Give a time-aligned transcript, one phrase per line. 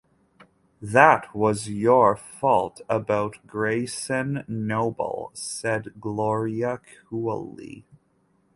[0.81, 7.85] "That was your fault about Grayson Noble," said Gloria coolly.